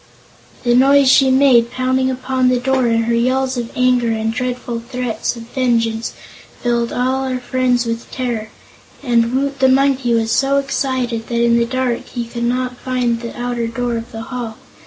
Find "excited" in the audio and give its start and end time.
10.57-11.27